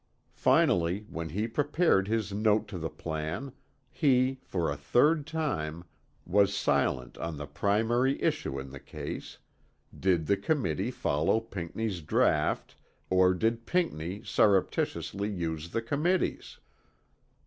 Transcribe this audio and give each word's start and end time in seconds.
Finally 0.33 1.05
when 1.09 1.29
he 1.29 1.47
prepared 1.47 2.07
his 2.07 2.33
Note 2.33 2.67
to 2.67 2.79
the 2.79 2.89
Plan, 2.89 3.51
he 3.91 4.39
for 4.41 4.71
a 4.71 4.75
third 4.75 5.27
time, 5.27 5.83
was 6.25 6.57
silent 6.57 7.19
on 7.19 7.37
the 7.37 7.45
primary 7.45 8.19
issue 8.19 8.59
in 8.59 8.71
the 8.71 8.79
case, 8.79 9.37
Did 9.95 10.25
the 10.25 10.37
Committee 10.37 10.89
follow 10.89 11.39
Pinckney's 11.39 12.01
draught 12.01 12.73
or 13.11 13.35
did 13.35 13.67
Pinckney 13.67 14.23
surreptitiously 14.23 15.29
use 15.29 15.69
the 15.69 15.83
Committee's? 15.83 16.57